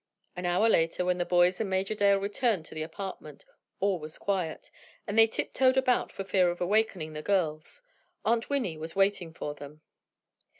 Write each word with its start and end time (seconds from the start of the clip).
An 0.35 0.47
hour 0.47 0.67
later, 0.67 1.05
when 1.05 1.19
the 1.19 1.25
boys 1.25 1.61
and 1.61 1.69
Major 1.69 1.93
Dale 1.93 2.17
returned 2.17 2.65
to 2.65 2.73
the 2.73 2.81
apartment, 2.81 3.45
all 3.79 3.99
was 3.99 4.17
quiet, 4.17 4.71
and 5.05 5.15
they 5.15 5.27
tiptoed 5.27 5.77
about 5.77 6.11
for 6.11 6.23
fear 6.23 6.49
of 6.49 6.59
awakening 6.59 7.13
the 7.13 7.21
girls. 7.21 7.83
Aunt 8.25 8.49
Winnie 8.49 8.77
was 8.77 8.95
waiting 8.95 9.31
for 9.31 9.53
them. 9.53 9.81